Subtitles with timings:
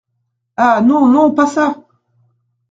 [0.57, 0.81] Ah!
[0.81, 1.85] non, non pas ça!